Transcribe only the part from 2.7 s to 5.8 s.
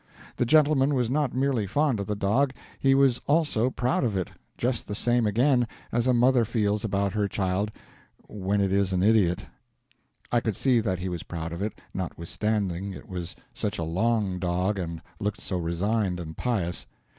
he was also proud of it just the same again,